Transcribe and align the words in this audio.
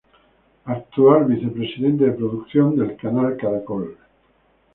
Actual 0.65 1.25
vicepresidente 1.25 2.05
de 2.05 2.11
producción 2.13 2.75
del 2.75 2.97
Canal 2.97 3.37
Caracol. 3.37 3.95